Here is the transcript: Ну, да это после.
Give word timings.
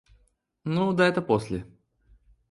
Ну, 0.63 0.93
да 0.93 1.07
это 1.07 1.21
после. 1.21 1.63